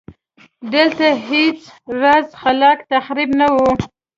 [0.73, 1.59] دلته هېڅ
[2.01, 3.57] راز خلاق تخریب نه و.